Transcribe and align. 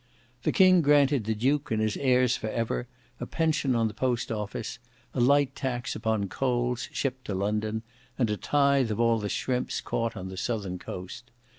The 0.41 0.51
king 0.51 0.81
granted 0.81 1.25
the 1.25 1.35
duke 1.35 1.69
and 1.69 1.79
his 1.79 1.95
heirs 1.95 2.35
for 2.35 2.49
ever, 2.49 2.87
a 3.19 3.27
pension 3.27 3.75
on 3.75 3.87
the 3.87 3.93
post 3.93 4.31
office, 4.31 4.79
a 5.13 5.19
light 5.19 5.53
tax 5.55 5.95
upon 5.95 6.27
coals 6.27 6.89
shipped 6.91 7.25
to 7.25 7.35
London, 7.35 7.83
and 8.17 8.27
a 8.31 8.35
tithe 8.35 8.89
of 8.89 8.99
all 8.99 9.19
the 9.19 9.29
shrimps 9.29 9.79
caught 9.79 10.17
on 10.17 10.29
the 10.29 10.37
southern 10.37 10.79
coast. 10.79 11.29